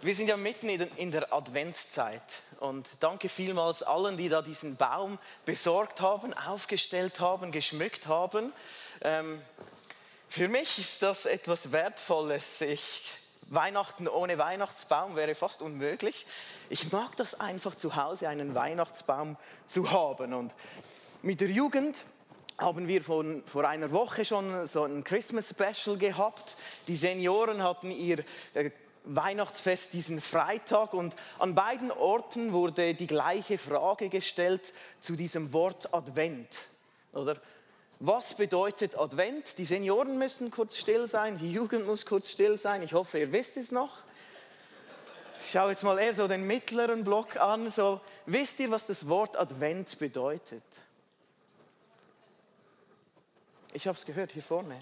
[0.00, 2.22] Wir sind ja mitten in der Adventszeit
[2.60, 8.52] und danke vielmals allen, die da diesen Baum besorgt haben, aufgestellt haben, geschmückt haben.
[9.00, 9.42] Ähm,
[10.28, 12.60] für mich ist das etwas Wertvolles.
[12.60, 13.10] Ich,
[13.48, 16.26] Weihnachten ohne Weihnachtsbaum wäre fast unmöglich.
[16.70, 19.36] Ich mag das einfach zu Hause, einen Weihnachtsbaum
[19.66, 20.32] zu haben.
[20.32, 20.54] Und
[21.22, 21.96] mit der Jugend
[22.56, 26.56] haben wir von, vor einer Woche schon so ein Christmas Special gehabt.
[26.86, 28.24] Die Senioren hatten ihr
[28.54, 28.70] äh,
[29.08, 35.92] Weihnachtsfest diesen Freitag und an beiden Orten wurde die gleiche Frage gestellt zu diesem Wort
[35.94, 36.66] Advent.
[37.12, 37.36] Oder
[38.00, 39.58] was bedeutet Advent?
[39.58, 42.82] Die Senioren müssen kurz still sein, die Jugend muss kurz still sein.
[42.82, 44.02] Ich hoffe, ihr wisst es noch.
[45.40, 47.70] Ich schaue jetzt mal eher so den mittleren Block an.
[47.70, 50.62] So, wisst ihr, was das Wort Advent bedeutet?
[53.72, 54.80] Ich habe es gehört hier vorne.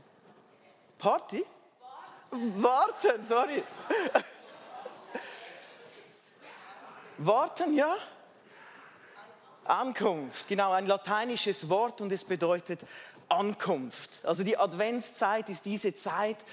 [0.99, 1.45] Party?
[2.31, 3.63] Warten, sorry.
[7.19, 7.97] Warten, ja?
[9.65, 12.81] Ankunft, genau, ein lateinisches Wort und es bedeutet
[13.29, 14.25] Ankunft.
[14.25, 16.45] Also die Adventszeit ist diese Zeit,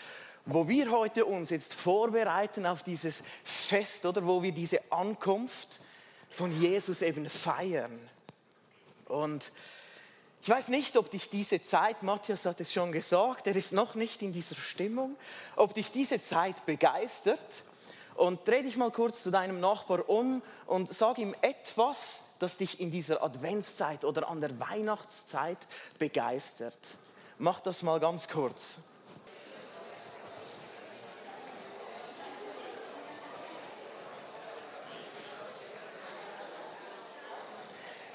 [0.45, 5.79] wo wir heute uns jetzt vorbereiten auf dieses Fest, oder wo wir diese Ankunft
[6.29, 7.99] von Jesus eben feiern.
[9.05, 9.51] Und
[10.44, 13.95] ich weiß nicht, ob dich diese Zeit, Matthias hat es schon gesagt, er ist noch
[13.95, 15.16] nicht in dieser Stimmung,
[15.55, 17.39] ob dich diese Zeit begeistert.
[18.16, 22.81] Und dreh dich mal kurz zu deinem Nachbar um und sag ihm etwas, das dich
[22.81, 25.59] in dieser Adventszeit oder an der Weihnachtszeit
[25.97, 26.78] begeistert.
[27.38, 28.75] Mach das mal ganz kurz.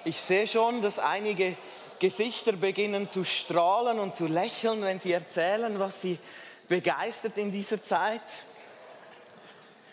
[0.05, 1.57] Ich sehe schon, dass einige
[1.99, 6.19] Gesichter beginnen zu strahlen und zu lächeln, wenn sie erzählen, was sie
[6.69, 8.23] begeistert in dieser Zeit.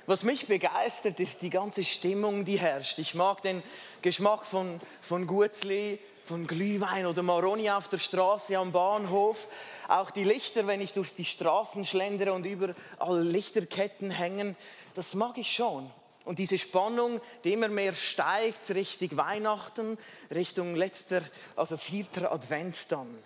[0.05, 2.99] Was mich begeistert, ist die ganze Stimmung, die herrscht.
[2.99, 3.63] Ich mag den
[4.03, 9.47] Geschmack von, von Gutzli, von Glühwein oder Maroni auf der Straße am Bahnhof.
[9.87, 12.75] Auch die Lichter, wenn ich durch die Straßen schlendere und überall
[13.19, 14.55] Lichterketten hängen,
[14.93, 15.91] das mag ich schon.
[16.25, 19.97] Und diese Spannung, die immer mehr steigt Richtung Weihnachten,
[20.33, 21.21] Richtung letzter,
[21.55, 23.23] also vierter Advent dann.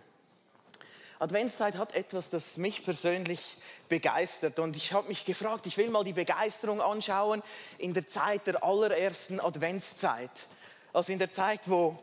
[1.19, 3.57] Adventszeit hat etwas, das mich persönlich
[3.89, 4.57] begeistert.
[4.59, 7.43] Und ich habe mich gefragt, ich will mal die Begeisterung anschauen
[7.77, 10.47] in der Zeit der allerersten Adventszeit.
[10.93, 11.99] Also in der Zeit, wo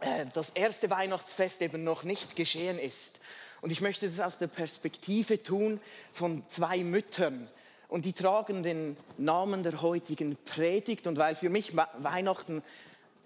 [0.00, 3.20] äh, das erste Weihnachtsfest eben noch nicht geschehen ist.
[3.62, 5.80] Und ich möchte das aus der Perspektive tun
[6.12, 7.48] von zwei Müttern,
[7.92, 11.06] und die tragen den Namen der heutigen Predigt.
[11.06, 12.62] Und weil für mich Weihnachten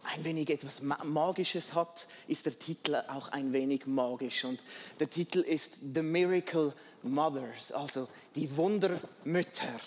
[0.03, 4.45] ein wenig etwas Magisches hat, ist der Titel auch ein wenig magisch.
[4.45, 4.61] Und
[4.99, 6.73] der Titel ist The Miracle
[7.05, 9.81] Mothers, also die Wundermütter.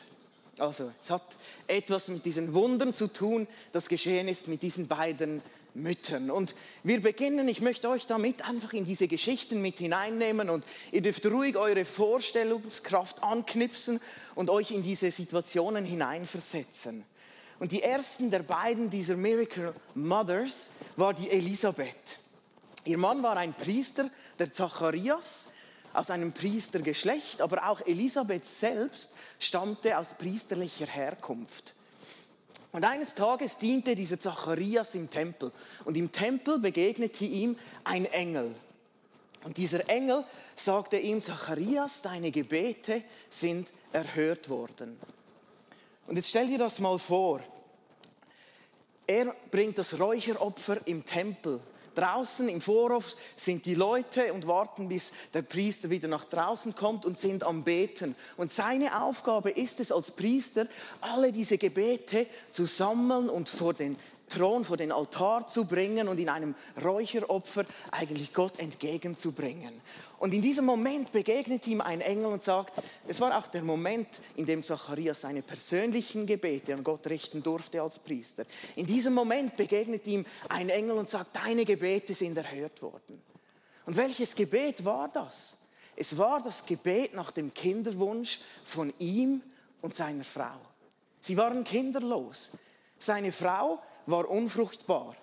[0.57, 1.27] Also es hat
[1.67, 5.58] etwas mit diesen Wundern zu tun, das geschehen ist mit diesen beiden Müttern.
[6.31, 11.01] Und wir beginnen, ich möchte euch damit einfach in diese Geschichten mit hineinnehmen und ihr
[11.01, 13.99] dürft ruhig eure Vorstellungskraft anknipsen
[14.35, 17.05] und euch in diese Situationen hineinversetzen.
[17.59, 22.19] Und die ersten der beiden dieser Miracle Mothers war die Elisabeth.
[22.85, 24.09] Ihr Mann war ein Priester,
[24.39, 25.47] der Zacharias,
[25.93, 29.09] aus einem Priestergeschlecht, aber auch Elisabeth selbst
[29.39, 31.75] stammte aus priesterlicher Herkunft.
[32.71, 35.51] Und eines Tages diente dieser Zacharias im Tempel.
[35.85, 38.53] Und im Tempel begegnete ihm ein Engel.
[39.43, 40.25] Und dieser Engel
[40.55, 44.99] sagte ihm, Zacharias, deine Gebete sind erhört worden.
[46.05, 47.41] Und jetzt stell dir das mal vor.
[49.07, 51.61] Er bringt das Räucheropfer im Tempel
[51.95, 57.05] Draußen im Vorhof sind die Leute und warten, bis der Priester wieder nach draußen kommt
[57.05, 58.15] und sind am Beten.
[58.37, 60.67] Und seine Aufgabe ist es als Priester,
[61.01, 63.97] alle diese Gebete zu sammeln und vor den
[64.29, 69.81] Thron, vor den Altar zu bringen und in einem Räucheropfer eigentlich Gott entgegenzubringen.
[70.19, 72.73] Und in diesem Moment begegnet ihm ein Engel und sagt,
[73.07, 77.81] es war auch der Moment, in dem Zacharias seine persönlichen Gebete an Gott richten durfte
[77.81, 78.45] als Priester.
[78.75, 83.21] In diesem Moment begegnet ihm ein Engel und sagt, deine Gebete sind erhört worden.
[83.85, 85.55] Und welches Gebet war das?
[85.95, 89.41] Es war das Gebet nach dem Kinderwunsch von ihm
[89.81, 90.59] und seiner Frau.
[91.21, 92.49] Sie waren kinderlos.
[92.97, 95.15] Seine Frau war unfruchtbar.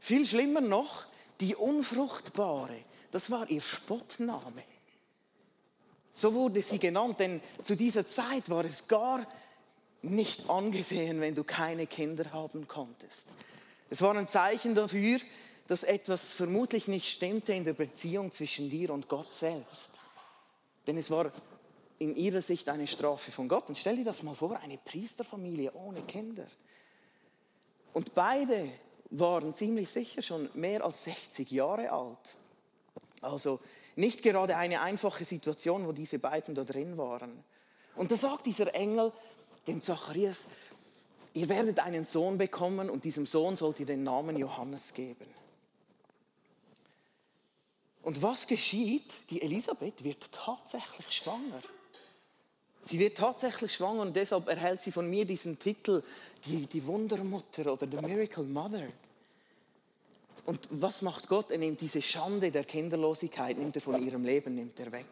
[0.00, 1.06] Viel schlimmer noch,
[1.40, 4.62] die Unfruchtbare, das war ihr Spottname.
[6.14, 9.26] So wurde sie genannt, denn zu dieser Zeit war es gar
[10.02, 13.26] nicht angesehen, wenn du keine Kinder haben konntest.
[13.90, 15.20] Es war ein Zeichen dafür,
[15.68, 19.90] dass etwas vermutlich nicht stimmte in der Beziehung zwischen dir und Gott selbst.
[20.86, 21.30] Denn es war
[21.98, 23.68] in ihrer Sicht eine Strafe von Gott.
[23.68, 26.46] Und stell dir das mal vor, eine Priesterfamilie ohne Kinder.
[27.92, 28.70] Und beide
[29.10, 32.36] waren ziemlich sicher schon mehr als 60 Jahre alt.
[33.20, 33.60] Also
[33.96, 37.42] nicht gerade eine einfache Situation, wo diese beiden da drin waren.
[37.96, 39.12] Und da sagt dieser Engel
[39.66, 40.46] dem Zacharias,
[41.34, 45.26] ihr werdet einen Sohn bekommen und diesem Sohn sollt ihr den Namen Johannes geben.
[48.02, 49.12] Und was geschieht?
[49.30, 51.60] Die Elisabeth wird tatsächlich schwanger.
[52.88, 56.02] Sie wird tatsächlich schwanger und deshalb erhält sie von mir diesen Titel,
[56.46, 58.86] die, die Wundermutter oder the Miracle Mother.
[60.46, 61.50] Und was macht Gott?
[61.50, 65.04] Er nimmt diese Schande der Kinderlosigkeit, nimmt er von ihrem Leben, nimmt er weg.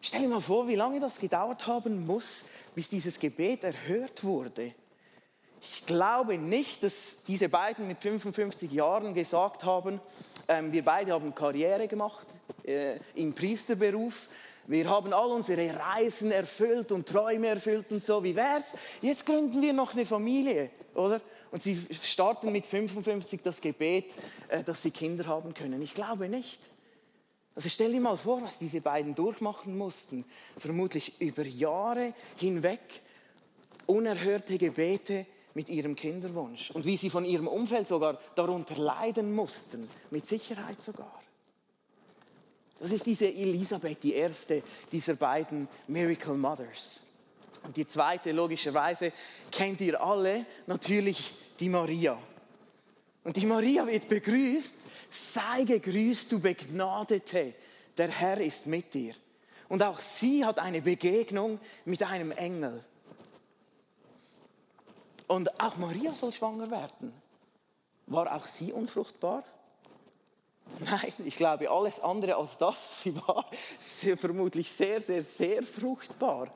[0.00, 2.44] Stell dir mal vor, wie lange das gedauert haben muss,
[2.74, 4.72] bis dieses Gebet erhört wurde.
[5.60, 10.00] Ich glaube nicht, dass diese beiden mit 55 Jahren gesagt haben,
[10.48, 12.26] ähm, wir beide haben Karriere gemacht
[12.64, 14.30] äh, im Priesterberuf,
[14.66, 18.22] wir haben all unsere Reisen erfüllt und Träume erfüllt und so.
[18.22, 18.74] Wie wär's?
[19.02, 21.20] Jetzt gründen wir noch eine Familie, oder?
[21.50, 24.14] Und sie starten mit 55 das Gebet,
[24.48, 25.82] äh, dass sie Kinder haben können.
[25.82, 26.60] Ich glaube nicht.
[27.54, 30.24] Also stell dir mal vor, was diese beiden durchmachen mussten.
[30.56, 32.80] Vermutlich über Jahre hinweg
[33.86, 36.70] unerhörte Gebete mit ihrem Kinderwunsch.
[36.70, 39.88] Und wie sie von ihrem Umfeld sogar darunter leiden mussten.
[40.10, 41.20] Mit Sicherheit sogar.
[42.80, 47.00] Das ist diese Elisabeth, die erste dieser beiden Miracle Mothers.
[47.62, 49.12] Und die zweite, logischerweise,
[49.50, 52.18] kennt ihr alle, natürlich die Maria.
[53.22, 54.74] Und die Maria wird begrüßt,
[55.10, 57.52] sei gegrüßt, du Begnadete,
[57.98, 59.14] der Herr ist mit dir.
[59.68, 62.82] Und auch sie hat eine Begegnung mit einem Engel.
[65.26, 67.12] Und auch Maria soll schwanger werden.
[68.06, 69.44] War auch sie unfruchtbar?
[70.78, 73.02] Nein, ich glaube alles andere als das.
[73.02, 73.44] Sie war
[73.78, 76.48] sehr, vermutlich sehr, sehr, sehr fruchtbar.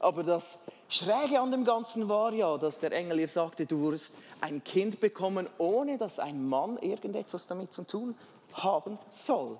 [0.00, 0.58] Aber das
[0.88, 5.00] Schräge an dem Ganzen war ja, dass der Engel ihr sagte, du wirst ein Kind
[5.00, 8.14] bekommen, ohne dass ein Mann irgendetwas damit zu tun
[8.52, 9.58] haben soll.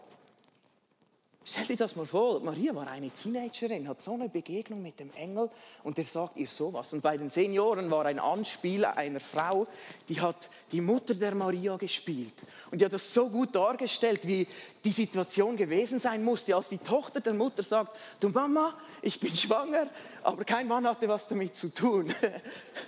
[1.51, 5.11] Stell dir das mal vor, Maria war eine Teenagerin, hat so eine Begegnung mit dem
[5.15, 5.49] Engel
[5.83, 6.93] und der sagt ihr sowas.
[6.93, 9.67] Und bei den Senioren war ein Anspiel einer Frau,
[10.11, 12.35] die hat die Mutter der Maria gespielt.
[12.71, 14.47] Und die hat das so gut dargestellt, wie
[14.85, 19.35] die Situation gewesen sein musste, als die Tochter der Mutter sagt, du Mama, ich bin
[19.35, 19.87] schwanger,
[20.23, 22.13] aber kein Mann hatte was damit zu tun.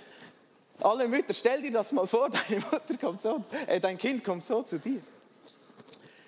[0.81, 4.45] Alle Mütter, stell dir das mal vor, deine Mutter kommt so, äh, dein Kind kommt
[4.45, 5.01] so zu dir.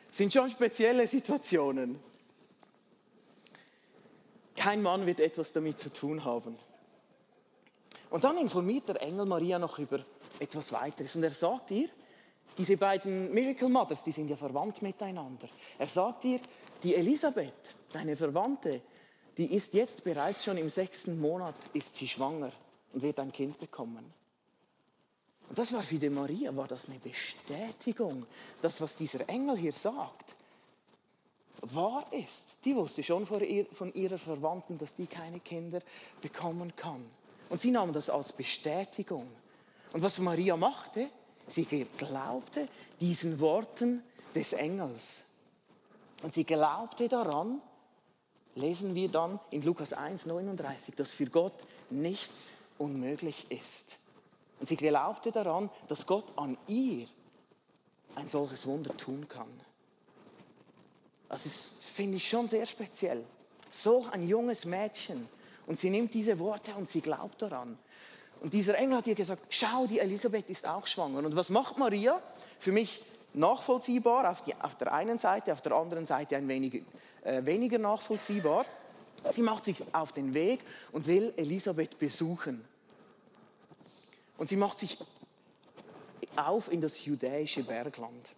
[0.08, 2.13] Das sind schon spezielle Situationen.
[4.64, 6.58] Kein Mann wird etwas damit zu tun haben.
[8.10, 10.06] Und dann informiert der Engel Maria noch über
[10.40, 11.18] etwas weiteres.
[11.18, 11.90] Und er sagt ihr,
[12.58, 15.50] diese beiden Miracle Mothers, die sind ja verwandt miteinander.
[15.78, 16.40] Er sagt ihr,
[16.82, 18.80] die Elisabeth, deine Verwandte,
[19.38, 22.54] die ist jetzt bereits schon im sechsten Monat, ist sie schwanger
[22.94, 24.14] und wird ein Kind bekommen.
[25.50, 28.26] Und das war für die Maria, war das eine Bestätigung,
[28.62, 30.38] das, was dieser Engel hier sagt
[31.64, 32.56] wahr ist.
[32.66, 35.80] Die wusste schon von ihrer Verwandten, dass die keine Kinder
[36.22, 37.06] bekommen kann.
[37.50, 39.28] Und sie nahm das als Bestätigung.
[39.94, 41.10] Und was Maria machte,
[41.48, 41.66] sie
[41.98, 42.68] glaubte
[43.00, 45.24] diesen Worten des Engels.
[46.24, 47.62] Und sie glaubte daran,
[48.56, 51.54] lesen wir dann in Lukas 1, 39, dass für Gott
[51.90, 54.00] nichts unmöglich ist.
[54.60, 57.08] Und sie glaubte daran, dass Gott an ihr
[58.16, 59.50] ein solches Wunder tun kann.
[61.34, 63.24] Das finde ich schon sehr speziell.
[63.72, 65.28] So ein junges Mädchen.
[65.66, 67.78] Und sie nimmt diese Worte und sie glaubt daran.
[68.42, 71.20] Und dieser Engel hat ihr gesagt, schau, die Elisabeth ist auch schwanger.
[71.20, 72.22] Und was macht Maria?
[72.60, 73.02] Für mich
[73.34, 76.84] nachvollziehbar auf, die, auf der einen Seite, auf der anderen Seite ein wenig
[77.24, 78.66] äh, weniger nachvollziehbar.
[79.32, 80.60] Sie macht sich auf den Weg
[80.92, 82.64] und will Elisabeth besuchen.
[84.38, 84.98] Und sie macht sich
[86.36, 88.34] auf in das judäische Bergland.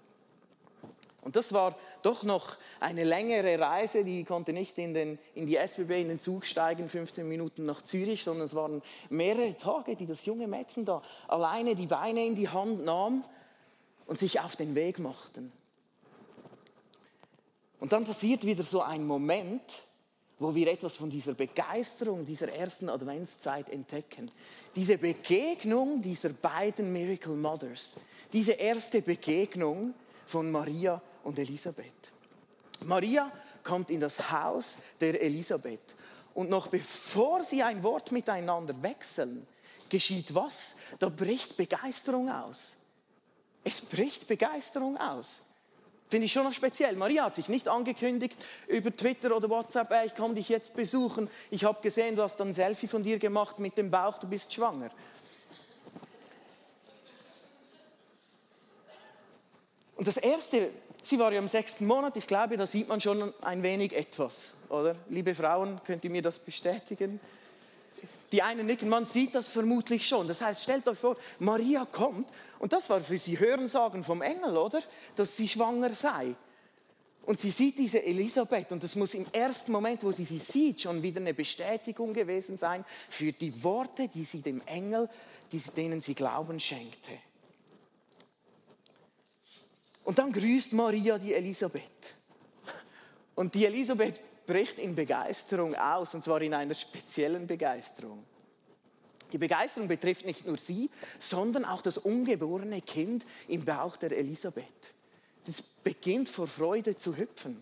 [1.25, 5.57] Und das war doch noch eine längere Reise, die konnte nicht in, den, in die
[5.57, 10.05] SBB, in den Zug steigen, 15 Minuten nach Zürich, sondern es waren mehrere Tage, die
[10.05, 13.25] das junge Mädchen da alleine die Beine in die Hand nahm
[14.05, 15.51] und sich auf den Weg machten.
[17.79, 19.83] Und dann passiert wieder so ein Moment,
[20.37, 24.29] wo wir etwas von dieser Begeisterung dieser ersten Adventszeit entdecken.
[24.75, 27.95] Diese Begegnung dieser beiden Miracle Mothers,
[28.31, 29.95] diese erste Begegnung
[30.27, 32.11] von Maria und Elisabeth.
[32.81, 33.31] Maria
[33.63, 35.95] kommt in das Haus der Elisabeth
[36.33, 39.45] und noch bevor sie ein Wort miteinander wechseln,
[39.89, 40.75] geschieht was?
[40.99, 42.75] Da bricht Begeisterung aus.
[43.63, 45.41] Es bricht Begeisterung aus.
[46.07, 46.95] Finde ich schon noch speziell.
[46.95, 51.29] Maria hat sich nicht angekündigt über Twitter oder WhatsApp, hey, ich komme dich jetzt besuchen.
[51.49, 54.53] Ich habe gesehen, du hast ein Selfie von dir gemacht mit dem Bauch, du bist
[54.53, 54.91] schwanger.
[59.95, 60.69] Und das Erste,
[61.07, 64.51] sie war ja im sechsten Monat, ich glaube, da sieht man schon ein wenig etwas,
[64.69, 64.95] oder?
[65.09, 67.19] Liebe Frauen, könnt ihr mir das bestätigen?
[68.31, 70.27] Die einen nicken, man sieht das vermutlich schon.
[70.27, 74.57] Das heißt, stellt euch vor, Maria kommt und das war für sie Hörensagen vom Engel,
[74.57, 74.81] oder?
[75.15, 76.35] Dass sie schwanger sei.
[77.25, 80.81] Und sie sieht diese Elisabeth und das muss im ersten Moment, wo sie sie sieht,
[80.81, 85.09] schon wieder eine Bestätigung gewesen sein für die Worte, die sie dem Engel,
[85.75, 87.11] denen sie Glauben schenkte.
[90.05, 92.15] Und dann grüßt Maria die Elisabeth.
[93.33, 98.23] Und die Elisabeth bricht in Begeisterung aus, und zwar in einer speziellen Begeisterung.
[99.33, 104.65] Die Begeisterung betrifft nicht nur sie, sondern auch das ungeborene Kind im Bauch der Elisabeth.
[105.45, 107.61] Das beginnt vor Freude zu hüpfen.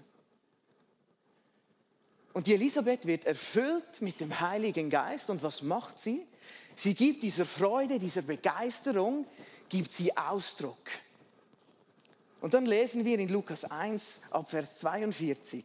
[2.34, 5.30] Und die Elisabeth wird erfüllt mit dem Heiligen Geist.
[5.30, 6.26] Und was macht sie?
[6.76, 9.26] Sie gibt dieser Freude, dieser Begeisterung,
[9.70, 10.90] gibt sie Ausdruck.
[12.44, 15.64] Und dann lesen wir in Lukas 1 ab Vers 42.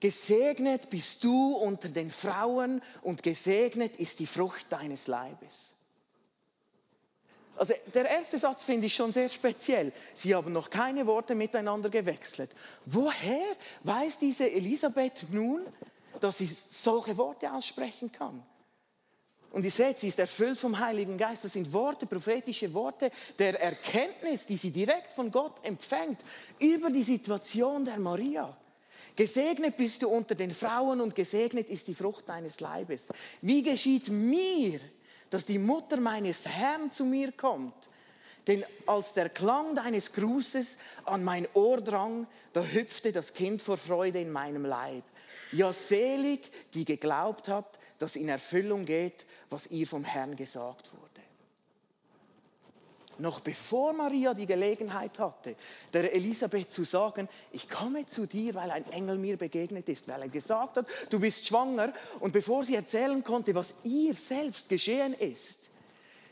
[0.00, 5.74] Gesegnet bist du unter den Frauen und gesegnet ist die Frucht deines Leibes.
[7.56, 9.92] Also der erste Satz finde ich schon sehr speziell.
[10.14, 12.50] Sie haben noch keine Worte miteinander gewechselt.
[12.86, 13.44] Woher
[13.82, 15.66] weiß diese Elisabeth nun,
[16.20, 18.42] dass sie solche Worte aussprechen kann?
[19.54, 21.44] Und ihr seht, sie ist erfüllt vom Heiligen Geist.
[21.44, 26.18] Das sind Worte, prophetische Worte der Erkenntnis, die sie direkt von Gott empfängt
[26.58, 28.56] über die Situation der Maria.
[29.14, 33.10] Gesegnet bist du unter den Frauen und gesegnet ist die Frucht deines Leibes.
[33.42, 34.80] Wie geschieht mir,
[35.30, 37.88] dass die Mutter meines Herrn zu mir kommt?
[38.48, 43.76] Denn als der Klang deines Grußes an mein Ohr drang, da hüpfte das Kind vor
[43.76, 45.04] Freude in meinem Leib.
[45.52, 46.40] Ja, selig,
[46.72, 51.14] die geglaubt hat, dass in Erfüllung geht, was ihr vom Herrn gesagt wurde.
[53.18, 55.54] Noch bevor Maria die Gelegenheit hatte,
[55.92, 60.22] der Elisabeth zu sagen, ich komme zu dir, weil ein Engel mir begegnet ist, weil
[60.22, 65.14] er gesagt hat, du bist schwanger, und bevor sie erzählen konnte, was ihr selbst geschehen
[65.14, 65.70] ist,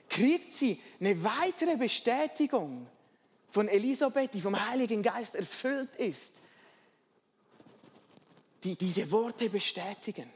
[0.09, 2.87] kriegt sie eine weitere Bestätigung
[3.51, 6.33] von Elisabeth, die vom Heiligen Geist erfüllt ist,
[8.65, 10.31] die diese Worte bestätigen.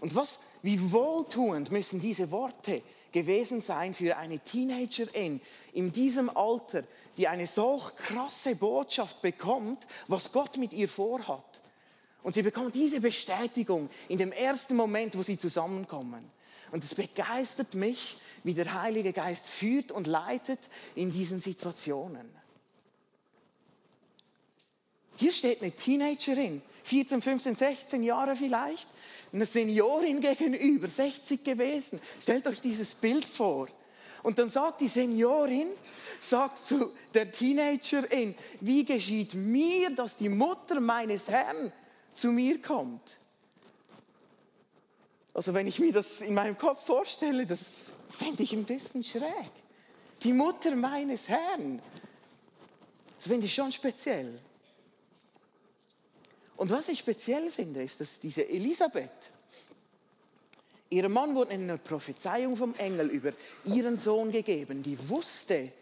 [0.00, 2.82] Und was, wie wohltuend müssen diese Worte
[3.12, 5.40] gewesen sein für eine Teenagerin
[5.72, 6.84] in diesem Alter,
[7.16, 11.60] die eine solch krasse Botschaft bekommt, was Gott mit ihr vorhat.
[12.22, 16.30] Und sie bekommt diese Bestätigung in dem ersten Moment, wo sie zusammenkommen.
[16.70, 20.60] Und es begeistert mich, wie der Heilige Geist führt und leitet
[20.94, 22.41] in diesen Situationen.
[25.22, 28.88] Hier steht eine Teenagerin, 14, 15, 16 Jahre vielleicht,
[29.32, 32.00] eine Seniorin gegenüber, 60 gewesen.
[32.20, 33.68] Stellt euch dieses Bild vor.
[34.24, 35.68] Und dann sagt die Seniorin,
[36.18, 41.70] sagt zu der Teenagerin, wie geschieht mir, dass die Mutter meines Herrn
[42.16, 43.16] zu mir kommt?
[45.34, 49.52] Also wenn ich mir das in meinem Kopf vorstelle, das fände ich ein bisschen schräg.
[50.24, 51.80] Die Mutter meines Herrn.
[53.16, 54.40] Das finde ich schon speziell.
[56.62, 59.32] Und was ich speziell finde, ist, dass diese Elisabeth,
[60.90, 63.32] ihrem Mann wurde eine Prophezeiung vom Engel über
[63.64, 65.72] ihren Sohn gegeben, die wusste,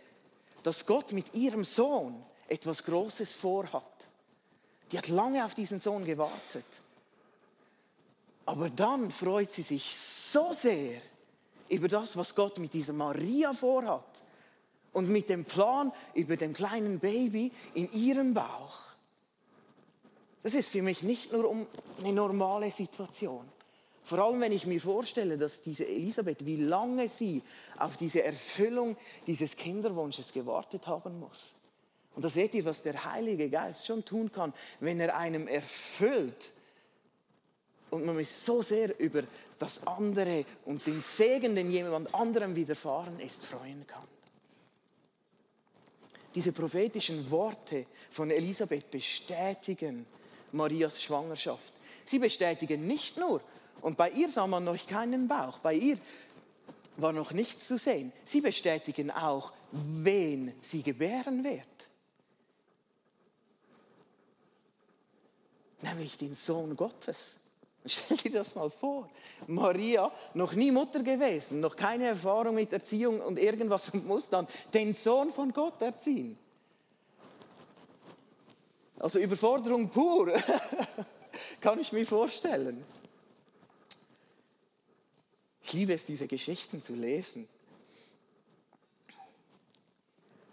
[0.62, 4.08] dass Gott mit ihrem Sohn etwas Großes vorhat.
[4.90, 6.64] Die hat lange auf diesen Sohn gewartet.
[8.46, 11.02] Aber dann freut sie sich so sehr
[11.68, 14.22] über das, was Gott mit dieser Maria vorhat
[14.94, 18.89] und mit dem Plan über dem kleinen Baby in ihrem Bauch.
[20.42, 21.66] Das ist für mich nicht nur um
[21.98, 23.46] eine normale Situation.
[24.02, 27.42] Vor allem, wenn ich mir vorstelle, dass diese Elisabeth, wie lange sie
[27.78, 31.54] auf diese Erfüllung dieses Kinderwunsches gewartet haben muss.
[32.16, 36.52] Und da seht ihr, was der Heilige Geist schon tun kann, wenn er einem erfüllt
[37.90, 39.22] und man sich so sehr über
[39.58, 44.06] das andere und den Segen, den jemand anderem widerfahren ist, freuen kann.
[46.34, 50.06] Diese prophetischen Worte von Elisabeth bestätigen,
[50.52, 51.72] Marias Schwangerschaft.
[52.04, 53.40] Sie bestätigen nicht nur,
[53.80, 55.98] und bei ihr sah man noch keinen Bauch, bei ihr
[56.96, 58.12] war noch nichts zu sehen.
[58.24, 61.66] Sie bestätigen auch, wen sie gebären wird.
[65.82, 67.36] Nämlich den Sohn Gottes.
[67.86, 69.08] Stell dir das mal vor.
[69.46, 74.46] Maria, noch nie Mutter gewesen, noch keine Erfahrung mit Erziehung und irgendwas und muss dann
[74.74, 76.38] den Sohn von Gott erziehen.
[79.00, 80.30] Also Überforderung pur,
[81.60, 82.84] kann ich mir vorstellen.
[85.64, 87.48] Ich liebe es, diese Geschichten zu lesen.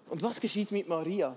[0.10, 1.36] Und was geschieht mit Maria?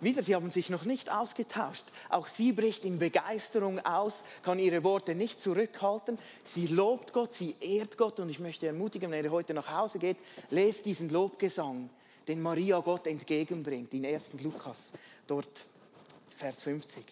[0.00, 1.84] Wieder, sie haben sich noch nicht ausgetauscht.
[2.10, 6.16] Auch sie bricht in Begeisterung aus, kann ihre Worte nicht zurückhalten.
[6.44, 9.98] Sie lobt Gott, sie ehrt Gott und ich möchte ermutigen, wenn ihr heute nach Hause
[9.98, 10.18] geht,
[10.50, 11.90] lest diesen Lobgesang,
[12.28, 14.34] den Maria Gott entgegenbringt, in 1.
[14.42, 14.90] Lukas,
[15.26, 15.64] dort
[16.36, 17.04] Vers 50.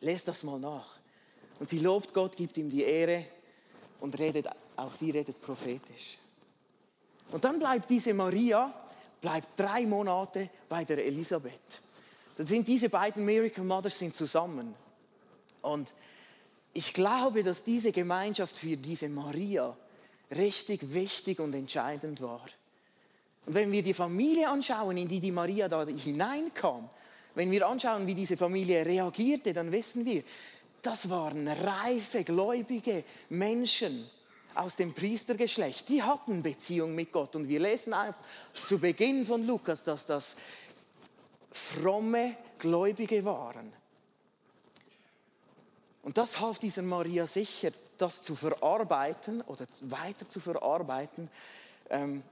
[0.00, 0.98] Lest das mal nach.
[1.58, 3.24] Und sie lobt Gott, gibt ihm die Ehre
[4.00, 6.18] und redet, auch sie redet prophetisch.
[7.30, 8.72] Und dann bleibt diese Maria
[9.24, 11.80] bleibt drei Monate bei der Elisabeth.
[12.36, 14.74] Dann sind diese beiden Miracle Mothers sind zusammen.
[15.62, 15.88] Und
[16.74, 19.74] ich glaube, dass diese Gemeinschaft für diese Maria
[20.30, 22.44] richtig wichtig und entscheidend war.
[23.46, 26.90] Und wenn wir die Familie anschauen, in die die Maria da hineinkam,
[27.34, 30.22] wenn wir anschauen, wie diese Familie reagierte, dann wissen wir,
[30.82, 34.08] das waren reife, gläubige Menschen,
[34.54, 37.34] aus dem Priestergeschlecht, die hatten Beziehung mit Gott.
[37.36, 38.20] Und wir lesen einfach
[38.64, 40.36] zu Beginn von Lukas, dass das
[41.50, 43.72] fromme Gläubige waren.
[46.02, 51.30] Und das half dieser Maria sicher, das zu verarbeiten oder weiter zu verarbeiten,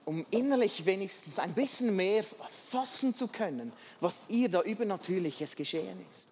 [0.05, 2.25] um innerlich wenigstens ein bisschen mehr
[2.71, 6.29] fassen zu können, was ihr da übernatürliches geschehen ist.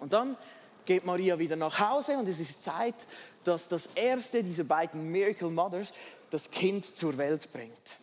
[0.00, 0.36] Und dann
[0.84, 2.96] geht Maria wieder nach Hause und es ist Zeit,
[3.44, 5.92] dass das erste dieser beiden Miracle Mothers
[6.30, 7.98] das Kind zur Welt bringt.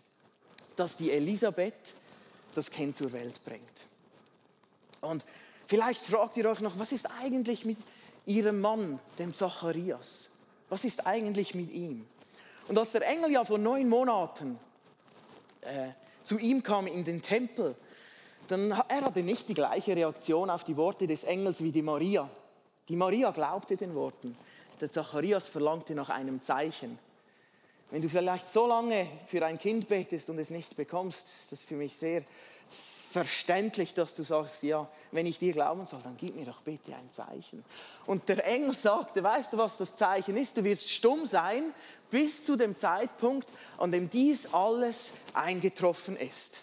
[0.76, 1.74] Dass die Elisabeth
[2.56, 3.62] das Kind zur Welt bringt.
[5.02, 5.26] Und
[5.68, 7.78] vielleicht fragt ihr euch noch, was ist eigentlich mit
[8.26, 10.30] ihrem Mann, dem Zacharias?
[10.70, 12.06] Was ist eigentlich mit ihm?
[12.70, 14.60] Und als der Engel ja vor neun Monaten
[15.62, 15.90] äh,
[16.24, 17.76] zu ihm kam in den Tempel,
[18.48, 22.30] dann er hatte nicht die gleiche Reaktion auf die Worte des Engels wie die Maria.
[22.88, 24.38] Die Maria glaubte den Worten.
[24.80, 27.00] Der Zacharias verlangte nach einem Zeichen.
[27.90, 31.64] Wenn du vielleicht so lange für ein Kind betest und es nicht bekommst, ist das
[31.64, 32.24] für mich sehr
[32.70, 36.94] verständlich, dass du sagst, ja, wenn ich dir glauben soll, dann gib mir doch bitte
[36.96, 37.66] ein Zeichen.
[38.06, 40.56] Und der Engel sagte, weißt du, was das Zeichen ist?
[40.56, 41.74] Du wirst stumm sein
[42.12, 46.62] bis zu dem Zeitpunkt, an dem dies alles eingetroffen ist.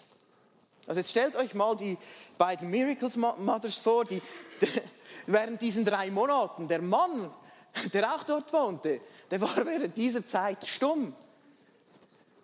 [0.87, 1.97] Also jetzt stellt euch mal die
[2.37, 4.21] beiden Miracles Mothers vor, die,
[5.27, 6.67] während diesen drei Monaten.
[6.67, 7.29] Der Mann,
[7.91, 11.13] der auch dort wohnte, der war während dieser Zeit stumm.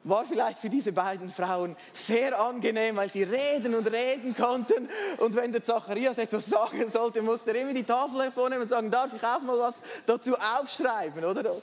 [0.05, 4.89] War vielleicht für diese beiden Frauen sehr angenehm, weil sie reden und reden konnten.
[5.17, 8.91] Und wenn der Zacharias etwas sagen sollte, musste er immer die Tafel hervornehmen und sagen,
[8.91, 11.61] darf ich auch mal was dazu aufschreiben, oder?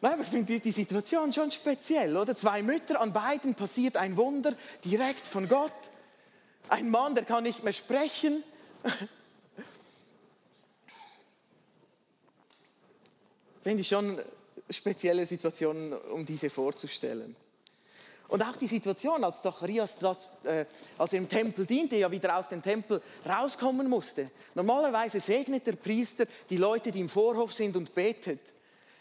[0.00, 2.34] Nein, ich finde die Situation schon speziell, oder?
[2.34, 4.54] Zwei Mütter, an beiden passiert ein Wunder
[4.84, 5.72] direkt von Gott.
[6.68, 8.42] Ein Mann, der kann nicht mehr sprechen.
[13.62, 14.20] Finde ich schon
[14.70, 17.36] spezielle Situationen, um diese vorzustellen.
[18.28, 19.96] Und auch die Situation, als Zacharias,
[20.42, 20.64] äh,
[20.98, 24.30] als er im Tempel diente, ja wieder aus dem Tempel rauskommen musste.
[24.54, 28.40] Normalerweise segnet der Priester die Leute, die im Vorhof sind und betet.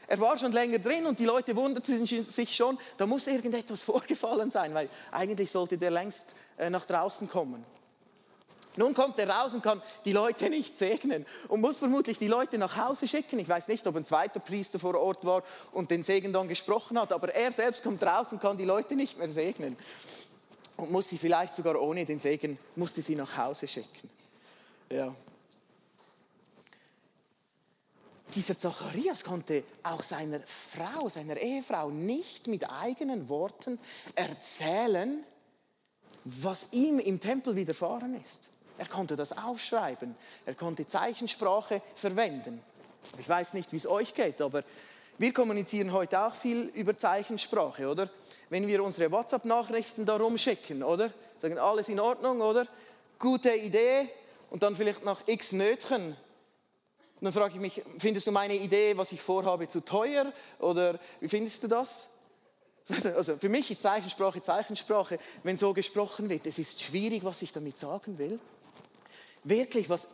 [0.08, 4.51] Er war schon länger drin und die Leute wunderten sich schon, da muss irgendetwas vorgefallen
[4.51, 7.65] sein, weil eigentlich sollte der längst äh, nach draußen kommen.
[8.77, 12.57] Nun kommt er raus und kann die Leute nicht segnen und muss vermutlich die Leute
[12.57, 13.39] nach Hause schicken.
[13.39, 16.99] Ich weiß nicht, ob ein zweiter Priester vor Ort war und den Segen dann gesprochen
[16.99, 19.77] hat, aber er selbst kommt raus und kann die Leute nicht mehr segnen
[20.77, 24.09] und muss sie vielleicht sogar ohne den Segen, musste sie nach Hause schicken.
[24.89, 25.15] Ja,
[28.35, 33.79] dieser Zacharias konnte auch seiner Frau, seiner Ehefrau nicht mit eigenen Worten
[34.13, 35.23] erzählen,
[36.25, 38.49] was ihm im Tempel widerfahren ist.
[38.77, 42.61] Er konnte das aufschreiben, er konnte Zeichensprache verwenden.
[43.17, 44.63] Ich weiß nicht, wie es euch geht, aber
[45.17, 48.09] wir kommunizieren heute auch viel über Zeichensprache, oder?
[48.49, 51.11] Wenn wir unsere WhatsApp-Nachrichten darum schicken, oder?
[51.41, 52.67] Sagen alles in Ordnung, oder?
[53.17, 54.09] Gute Idee
[54.49, 56.17] und dann vielleicht nach x Nötchen
[57.19, 60.33] und dann frage ich mich, findest du meine Idee, was ich vorhabe, zu teuer?
[60.59, 62.07] Oder wie findest du das?
[63.15, 66.45] Also für mich ist Zeichensprache Zeichensprache, wenn so gesprochen wird.
[66.45, 68.39] Es ist schwierig, was ich damit sagen will.
[69.45, 70.08] Wirklich, was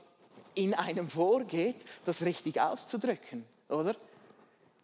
[0.56, 3.96] in einem vorgeht, das richtig auszudrücken, oder?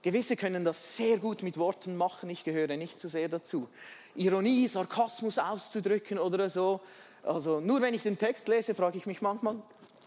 [0.02, 3.68] Gewisse können das sehr gut mit Worten machen, ich gehöre nicht so sehr dazu.
[4.16, 6.80] Ironie, Sarkasmus auszudrücken oder so.
[7.24, 9.58] Also nur wenn ich den Text lese, frage ich mich manchmal,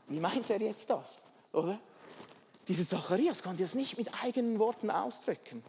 [0.09, 1.23] wie meint er jetzt das,
[1.53, 1.79] oder?
[2.67, 5.63] Dieser Zacharias konnte es nicht mit eigenen Worten ausdrücken.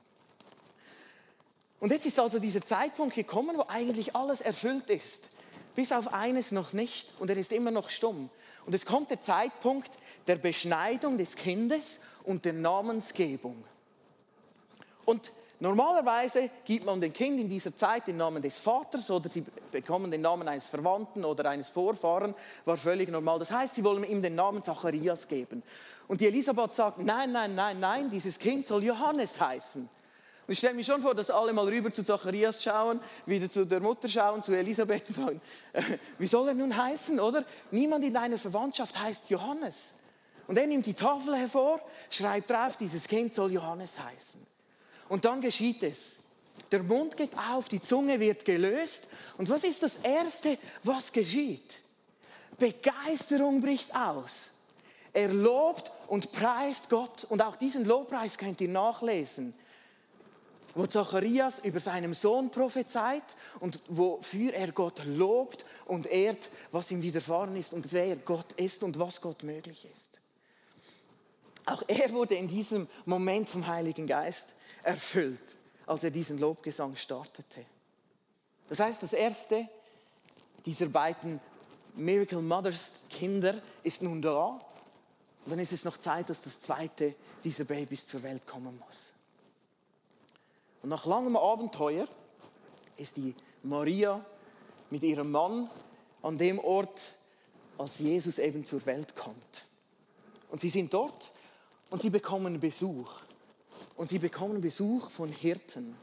[1.81, 5.23] Und jetzt ist also dieser Zeitpunkt gekommen, wo eigentlich alles erfüllt ist.
[5.75, 8.29] Bis auf eines noch nicht und er ist immer noch stumm.
[8.65, 9.91] Und es kommt der Zeitpunkt
[10.27, 13.63] der Beschneidung des Kindes und der Namensgebung.
[15.05, 19.43] Und normalerweise gibt man dem Kind in dieser Zeit den Namen des Vaters oder sie
[19.71, 23.39] bekommen den Namen eines Verwandten oder eines Vorfahren, war völlig normal.
[23.39, 25.63] Das heißt, sie wollen ihm den Namen Zacharias geben.
[26.07, 29.89] Und die Elisabeth sagt, nein, nein, nein, nein, dieses Kind soll Johannes heißen.
[30.51, 33.65] Und ich stelle mir schon vor, dass alle mal rüber zu Zacharias schauen, wieder zu
[33.65, 35.41] der Mutter schauen, zu Elisabeth und fragen,
[36.17, 37.45] wie soll er nun heißen, oder?
[37.71, 39.77] Niemand in deiner Verwandtschaft heißt Johannes.
[40.47, 44.45] Und er nimmt die Tafel hervor, schreibt drauf, dieses Kind soll Johannes heißen.
[45.07, 46.15] Und dann geschieht es.
[46.69, 49.07] Der Mund geht auf, die Zunge wird gelöst.
[49.37, 51.75] Und was ist das Erste, was geschieht?
[52.59, 54.33] Begeisterung bricht aus.
[55.13, 57.25] Er lobt und preist Gott.
[57.29, 59.53] Und auch diesen Lobpreis könnt ihr nachlesen
[60.75, 63.23] wo Zacharias über seinen Sohn prophezeit
[63.59, 68.83] und wofür er Gott lobt und ehrt, was ihm widerfahren ist und wer Gott ist
[68.83, 70.19] und was Gott möglich ist.
[71.65, 74.49] Auch er wurde in diesem Moment vom Heiligen Geist
[74.83, 77.65] erfüllt, als er diesen Lobgesang startete.
[78.69, 79.67] Das heißt, das erste
[80.65, 81.39] dieser beiden
[81.95, 84.59] Miracle Mothers Kinder ist nun da.
[85.45, 89.10] Und dann ist es noch Zeit, dass das zweite dieser Babys zur Welt kommen muss.
[90.81, 92.07] Und nach langem Abenteuer
[92.97, 94.23] ist die Maria
[94.89, 95.69] mit ihrem Mann
[96.21, 97.15] an dem Ort,
[97.77, 99.65] als Jesus eben zur Welt kommt.
[100.49, 101.31] Und sie sind dort
[101.89, 103.11] und sie bekommen Besuch.
[103.95, 105.95] Und sie bekommen Besuch von Hirten.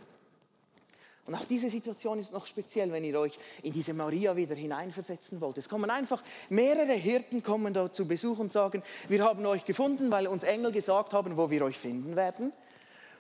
[1.27, 5.41] Und auch diese Situation ist noch speziell, wenn ihr euch in diese Maria wieder hineinversetzen
[5.43, 5.59] wollt.
[5.59, 10.11] Es kommen einfach mehrere Hirten kommen da zu Besuch und sagen, wir haben euch gefunden,
[10.11, 12.53] weil uns Engel gesagt haben, wo wir euch finden werden.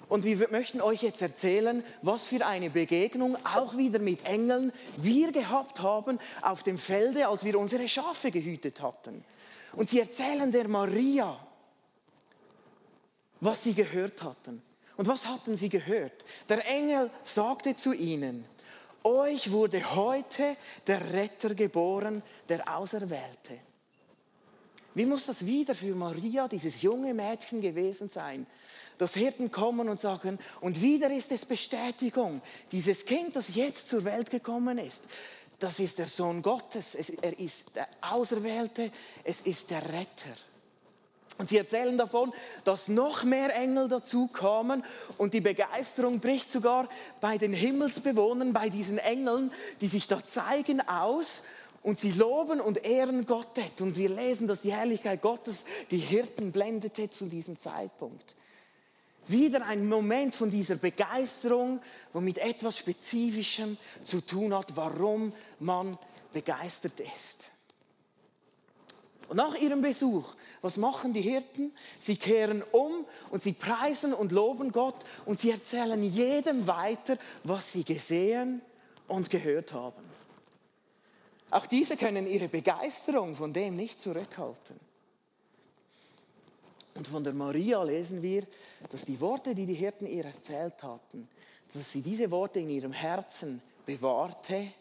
[0.09, 5.33] Und wir möchten euch jetzt erzählen, was für eine Begegnung auch wieder mit Engeln wir
[5.33, 9.25] gehabt haben auf dem Felde, als wir unsere Schafe gehütet hatten.
[9.75, 11.39] Und sie erzählen der Maria,
[13.41, 14.63] was sie gehört hatten.
[14.97, 16.25] Und was hatten sie gehört?
[16.49, 18.45] Der Engel sagte zu ihnen,
[19.05, 23.61] euch wurde heute der Retter geboren, der Auserwählte.
[24.95, 28.47] Wie muss das wieder für Maria, dieses junge Mädchen gewesen sein?
[28.99, 34.05] Dass Hirten kommen und sagen, und wieder ist es Bestätigung, dieses Kind, das jetzt zur
[34.05, 35.03] Welt gekommen ist,
[35.59, 38.93] das ist der Sohn Gottes, er ist der Auserwählte,
[39.25, 40.37] es ist der Retter.
[41.37, 42.33] Und sie erzählen davon,
[42.65, 44.85] dass noch mehr Engel dazu kamen
[45.19, 46.89] und die Begeisterung bricht sogar
[47.21, 51.43] bei den Himmelsbewohnern, bei diesen Engeln, die sich da zeigen, aus
[51.85, 53.47] und sie loben und ehren Gott.
[53.79, 58.35] Und wir lesen, dass die Herrlichkeit Gottes die Hirten blendete zu diesem Zeitpunkt
[59.29, 61.81] wieder ein Moment von dieser Begeisterung,
[62.13, 65.99] wo mit etwas Spezifischem zu tun hat, warum man
[66.33, 67.51] begeistert ist.
[69.29, 71.73] Und nach ihrem Besuch, was machen die Hirten?
[71.99, 77.73] Sie kehren um und sie preisen und loben Gott und sie erzählen jedem weiter, was
[77.73, 78.63] sie gesehen
[79.07, 80.03] und gehört haben.
[81.51, 84.88] Auch diese können ihre Begeisterung von dem nicht zurückhalten.
[86.99, 88.45] Und von der Maria lesen wir,
[88.91, 91.29] dass die Worte, die die Hirten ihr erzählt hatten,
[91.73, 94.73] dass sie diese Worte in ihrem Herzen bewahrte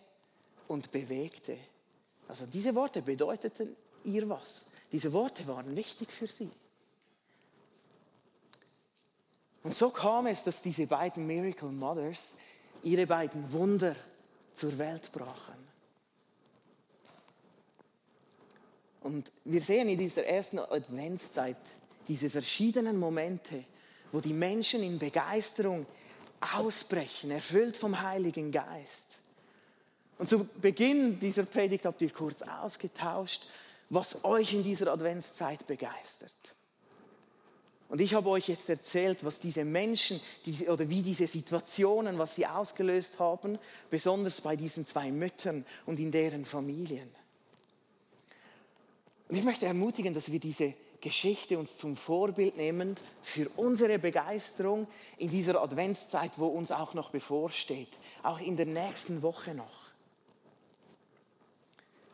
[0.67, 1.59] und bewegte.
[2.27, 4.65] Also diese Worte bedeuteten ihr was.
[4.91, 6.49] Diese Worte waren wichtig für sie.
[9.61, 12.33] Und so kam es, dass diese beiden Miracle Mothers
[12.81, 13.95] ihre beiden Wunder
[14.55, 15.67] zur Welt brachen.
[19.01, 21.57] Und wir sehen in dieser ersten Adventszeit
[22.07, 23.63] diese verschiedenen Momente,
[24.11, 25.85] wo die Menschen in Begeisterung
[26.39, 29.19] ausbrechen, erfüllt vom Heiligen Geist.
[30.17, 33.47] Und zu Beginn dieser Predigt habt ihr kurz ausgetauscht,
[33.89, 36.33] was euch in dieser Adventszeit begeistert.
[37.89, 42.35] Und ich habe euch jetzt erzählt, was diese Menschen diese, oder wie diese Situationen, was
[42.35, 43.57] sie ausgelöst haben,
[43.89, 47.09] besonders bei diesen zwei Müttern und in deren Familien.
[49.29, 54.87] Und ich möchte ermutigen, dass wir diese Geschichte uns zum Vorbild nehmen für unsere Begeisterung
[55.17, 57.89] in dieser Adventszeit, wo uns auch noch bevorsteht,
[58.23, 59.87] auch in der nächsten Woche noch.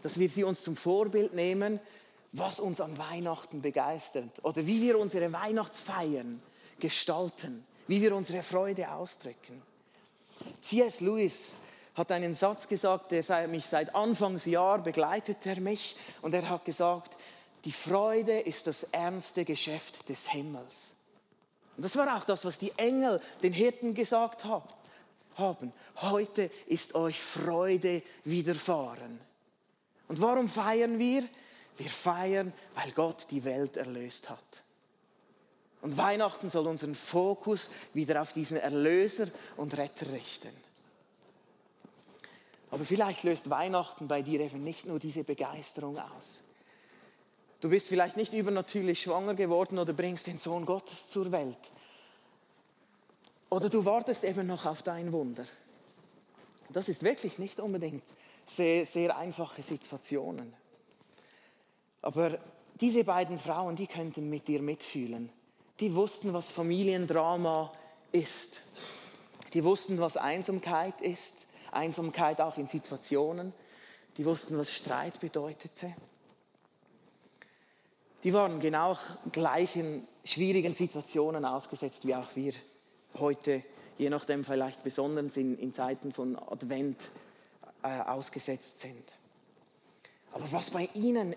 [0.02, 1.80] Dass wir sie uns zum Vorbild nehmen,
[2.34, 6.42] was uns an Weihnachten begeistert oder wie wir unsere Weihnachtsfeiern
[6.80, 9.62] gestalten, wie wir unsere Freude ausdrücken.
[10.62, 11.00] C.S.
[11.00, 11.54] Lewis
[11.96, 17.16] hat einen Satz gesagt, der mich seit Anfangsjahr begleitet er mich und er hat gesagt,
[17.66, 20.92] die Freude ist das ernste Geschäft des Himmels.
[21.78, 25.74] Und das war auch das, was die Engel den Hirten gesagt haben.
[26.02, 29.20] Heute ist euch Freude widerfahren.
[30.08, 31.28] Und warum feiern wir?
[31.78, 34.64] Wir feiern, weil Gott die Welt erlöst hat.
[35.82, 40.54] Und Weihnachten soll unseren Fokus wieder auf diesen Erlöser und Retter richten.
[42.70, 46.42] Aber vielleicht löst Weihnachten bei dir eben nicht nur diese Begeisterung aus.
[47.64, 51.72] Du bist vielleicht nicht übernatürlich schwanger geworden oder bringst den Sohn Gottes zur Welt.
[53.50, 55.46] Oder du wartest eben noch auf dein Wunder.
[56.74, 58.04] Das ist wirklich nicht unbedingt
[58.46, 60.54] sehr, sehr einfache Situationen.
[62.02, 62.38] Aber
[62.82, 65.30] diese beiden Frauen, die könnten mit dir mitfühlen.
[65.80, 67.72] Die wussten, was Familiendrama
[68.12, 68.62] ist.
[69.54, 71.48] Die wussten, was Einsamkeit ist.
[71.72, 73.54] Einsamkeit auch in Situationen.
[74.18, 75.96] Die wussten, was Streit bedeutete.
[78.24, 78.98] Die waren genau
[79.32, 82.54] gleichen schwierigen Situationen ausgesetzt wie auch wir
[83.20, 83.64] heute,
[83.98, 87.10] je nachdem vielleicht besonders in, in Zeiten von Advent
[87.84, 89.04] äh, ausgesetzt sind.
[90.32, 91.36] Aber was bei ihnen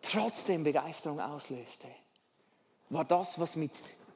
[0.00, 1.88] trotzdem Begeisterung auslöste,
[2.90, 3.72] war das, was mit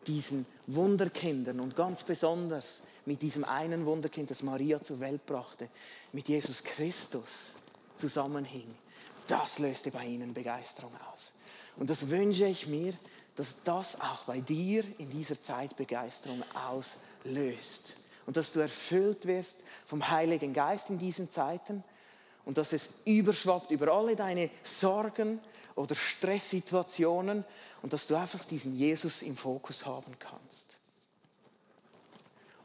[0.07, 5.69] diesen Wunderkindern und ganz besonders mit diesem einen Wunderkind, das Maria zur Welt brachte,
[6.13, 7.55] mit Jesus Christus
[7.97, 8.75] zusammenhing.
[9.27, 11.33] Das löste bei ihnen Begeisterung aus.
[11.81, 12.93] Und das wünsche ich mir,
[13.37, 17.97] dass das auch bei dir in dieser Zeit Begeisterung auslöst.
[18.27, 21.83] Und dass du erfüllt wirst vom Heiligen Geist in diesen Zeiten
[22.45, 25.41] und dass es überschwappt über alle deine Sorgen
[25.75, 27.47] oder Stresssituationen
[27.81, 30.77] und dass du einfach diesen Jesus im Fokus haben kannst.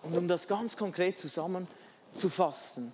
[0.03, 2.91] Und um das ganz konkret zusammenzufassen,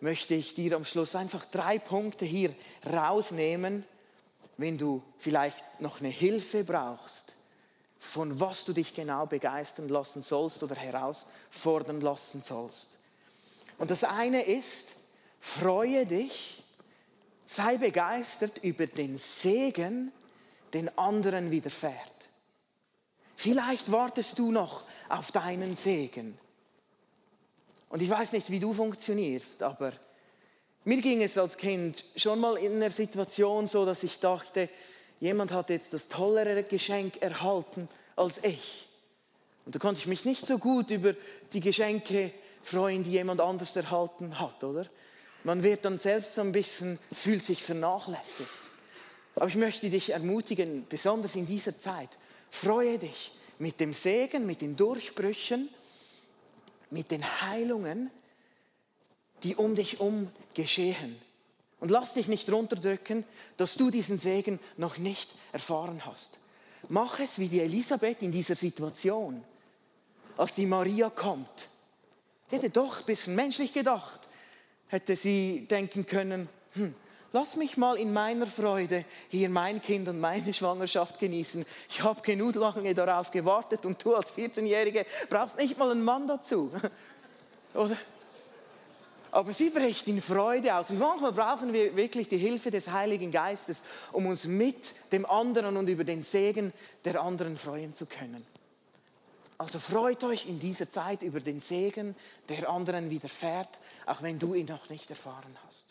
[0.00, 2.54] möchte ich dir am Schluss einfach drei Punkte hier
[2.90, 3.84] rausnehmen,
[4.60, 7.34] wenn du vielleicht noch eine Hilfe brauchst,
[7.98, 12.98] von was du dich genau begeistern lassen sollst oder herausfordern lassen sollst.
[13.78, 14.88] Und das eine ist,
[15.40, 16.62] freue dich,
[17.46, 20.12] sei begeistert über den Segen,
[20.74, 21.94] den anderen widerfährt.
[23.36, 26.38] Vielleicht wartest du noch auf deinen Segen.
[27.88, 29.92] Und ich weiß nicht, wie du funktionierst, aber
[30.84, 34.68] mir ging es als Kind schon mal in einer Situation so, dass ich dachte,
[35.20, 38.88] jemand hat jetzt das tollere Geschenk erhalten als ich.
[39.66, 41.14] Und da konnte ich mich nicht so gut über
[41.52, 44.86] die Geschenke freuen, die jemand anders erhalten hat, oder?
[45.44, 48.48] Man wird dann selbst so ein bisschen, fühlt sich vernachlässigt.
[49.34, 52.10] Aber ich möchte dich ermutigen, besonders in dieser Zeit,
[52.50, 55.68] freue dich mit dem Segen, mit den Durchbrüchen,
[56.90, 58.10] mit den Heilungen,
[59.42, 61.20] die um dich herum geschehen.
[61.80, 63.24] Und lass dich nicht runterdrücken,
[63.56, 66.30] dass du diesen Segen noch nicht erfahren hast.
[66.88, 69.42] Mach es wie die Elisabeth in dieser Situation,
[70.36, 71.68] als die Maria kommt.
[72.50, 74.20] Die hätte doch ein bisschen menschlich gedacht,
[74.88, 76.94] hätte sie denken können, hm,
[77.32, 81.64] lass mich mal in meiner Freude hier mein Kind und meine Schwangerschaft genießen.
[81.88, 86.26] Ich habe genug lange darauf gewartet und du als 14-Jährige brauchst nicht mal einen Mann
[86.26, 86.72] dazu.
[87.74, 87.96] Oder?
[89.32, 90.90] Aber sie bricht in Freude aus.
[90.90, 95.76] Und manchmal brauchen wir wirklich die Hilfe des Heiligen Geistes, um uns mit dem anderen
[95.76, 96.72] und über den Segen
[97.04, 98.44] der anderen freuen zu können.
[99.58, 102.16] Also freut euch in dieser Zeit über den Segen,
[102.48, 105.84] der anderen widerfährt, auch wenn du ihn noch nicht erfahren hast.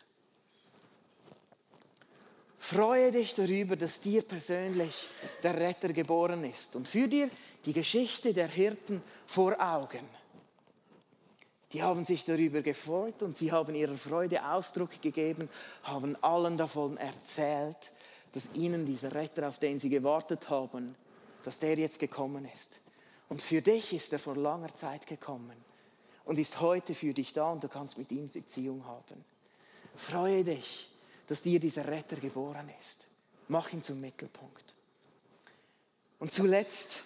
[2.58, 5.08] Freue dich darüber, dass dir persönlich
[5.44, 7.30] der Retter geboren ist und für dir
[7.66, 10.19] die Geschichte der Hirten vor Augen.
[11.72, 15.50] Die haben sich darüber gefreut und sie haben ihrer Freude Ausdruck gegeben,
[15.84, 17.92] haben allen davon erzählt,
[18.34, 20.96] dass ihnen dieser Retter, auf den sie gewartet haben,
[21.44, 22.80] dass der jetzt gekommen ist.
[23.28, 25.56] Und für dich ist er vor langer Zeit gekommen
[26.26, 29.24] und ist heute für dich da und du kannst mit ihm Beziehung haben.
[29.96, 30.90] Freue dich,
[31.28, 33.08] dass dir dieser Retter geboren ist.
[33.48, 34.74] Mach ihn zum Mittelpunkt.
[36.18, 37.04] Und zuletzt,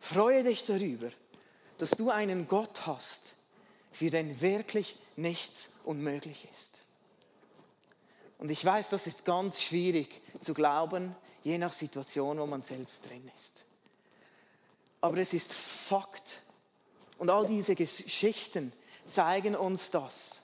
[0.00, 1.10] freue dich darüber,
[1.78, 3.20] dass du einen Gott hast,
[3.92, 6.70] für den wirklich nichts unmöglich ist.
[8.38, 13.08] Und ich weiß, das ist ganz schwierig zu glauben, je nach Situation, wo man selbst
[13.08, 13.64] drin ist.
[15.00, 16.40] Aber es ist Fakt.
[17.18, 18.72] Und all diese Geschichten
[19.06, 20.40] zeigen uns das,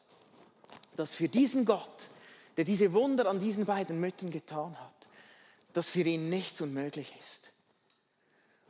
[0.97, 2.09] dass für diesen Gott,
[2.57, 5.07] der diese Wunder an diesen beiden Müttern getan hat,
[5.73, 7.50] dass für ihn nichts unmöglich ist.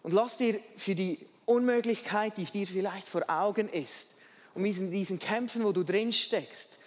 [0.03, 4.15] Und lass dir für die Unmöglichkeit, die dir vielleicht vor Augen ist,
[4.55, 6.79] um in diesen Kämpfen, wo du drin steckst,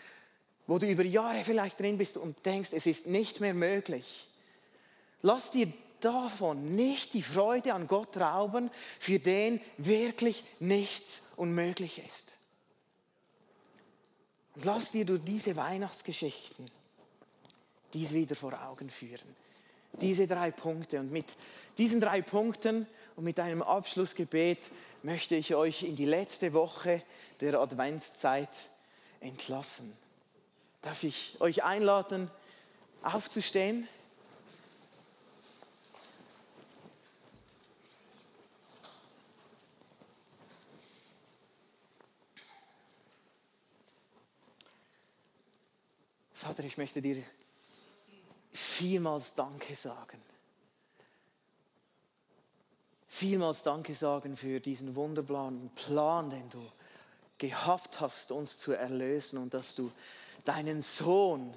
[0.68, 4.28] wo du über Jahre vielleicht drin bist und denkst, es ist nicht mehr möglich.
[5.22, 12.34] Lass dir davon nicht die Freude an Gott rauben, für den wirklich nichts unmöglich ist.
[14.56, 16.70] Und lass dir durch diese Weihnachtsgeschichten
[17.94, 19.36] dies wieder vor Augen führen.
[20.02, 21.00] Diese drei Punkte.
[21.00, 21.26] Und mit
[21.78, 24.60] diesen drei Punkten und mit einem Abschlussgebet
[25.04, 27.04] möchte ich euch in die letzte Woche
[27.40, 28.50] der Adventszeit
[29.20, 29.94] entlassen.
[30.82, 32.30] Darf ich euch einladen,
[33.04, 33.88] aufzustehen?
[46.34, 47.24] Vater, ich möchte dir
[48.74, 50.22] vielmals Danke sagen.
[53.08, 56.72] Vielmals Danke sagen für diesen wunderbaren Plan, den du
[57.38, 59.92] gehabt hast, uns zu erlösen und dass du
[60.46, 61.54] deinen Sohn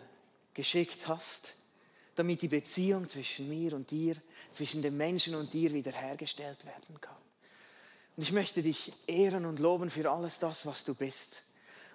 [0.52, 1.54] geschickt hast,
[2.14, 4.16] damit die Beziehung zwischen mir und dir,
[4.52, 7.16] zwischen dem Menschen und dir wiederhergestellt werden kann.
[8.16, 11.42] Und ich möchte dich ehren und loben für alles das, was du bist.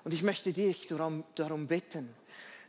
[0.04, 2.14] Und ich möchte dich darum, darum bitten,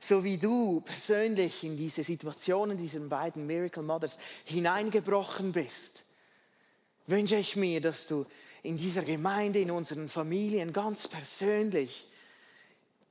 [0.05, 6.03] so wie du persönlich in diese Situation, in diesen beiden Miracle Mothers hineingebrochen bist,
[7.07, 8.27] wünsche ich mir, dass du
[8.65, 12.05] in dieser Gemeinde, in unseren Familien ganz persönlich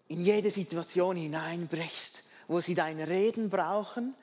[0.09, 4.13] in jede Situation hineinbrichst, wo sie dein Reden brauchen,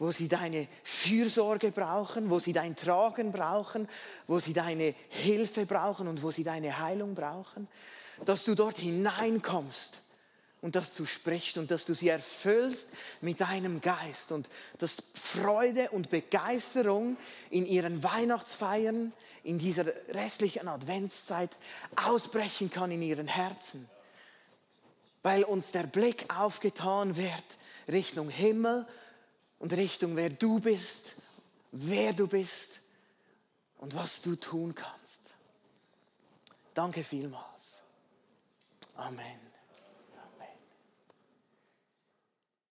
[0.00, 3.88] wo sie deine Fürsorge brauchen, wo sie dein Tragen brauchen,
[4.26, 7.68] wo sie deine Hilfe brauchen und wo sie deine Heilung brauchen,
[8.24, 10.00] dass du dort hineinkommst
[10.60, 12.88] und dass du sprichst und dass du sie erfüllst
[13.20, 17.16] mit deinem Geist und dass Freude und Begeisterung
[17.50, 19.12] in ihren Weihnachtsfeiern,
[19.44, 21.50] in dieser restlichen Adventszeit
[21.96, 23.88] ausbrechen kann in ihren Herzen,
[25.22, 27.44] weil uns der Blick aufgetan wird
[27.86, 28.86] Richtung Himmel
[29.58, 31.14] und Richtung wer du bist,
[31.70, 32.80] wer du bist
[33.78, 34.98] und was du tun kannst.
[36.74, 37.74] Danke vielmals.
[38.96, 39.47] Amen.